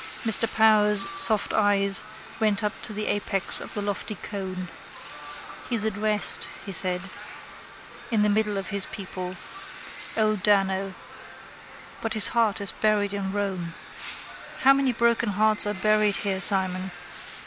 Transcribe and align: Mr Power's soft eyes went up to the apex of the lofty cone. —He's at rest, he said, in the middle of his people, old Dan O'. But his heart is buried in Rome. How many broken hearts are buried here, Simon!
Mr 0.25 0.51
Power's 0.51 1.07
soft 1.15 1.53
eyes 1.53 2.01
went 2.39 2.63
up 2.63 2.73
to 2.81 2.91
the 2.91 3.05
apex 3.05 3.61
of 3.61 3.75
the 3.75 3.83
lofty 3.83 4.15
cone. 4.15 4.67
—He's 5.69 5.85
at 5.85 5.95
rest, 5.95 6.47
he 6.65 6.71
said, 6.71 7.01
in 8.09 8.23
the 8.23 8.27
middle 8.27 8.57
of 8.57 8.69
his 8.69 8.87
people, 8.87 9.35
old 10.17 10.41
Dan 10.41 10.71
O'. 10.71 10.95
But 12.01 12.15
his 12.15 12.29
heart 12.29 12.59
is 12.59 12.71
buried 12.71 13.13
in 13.13 13.31
Rome. 13.31 13.75
How 14.61 14.73
many 14.73 14.91
broken 14.91 15.29
hearts 15.33 15.67
are 15.67 15.75
buried 15.75 16.15
here, 16.15 16.41
Simon! 16.41 16.89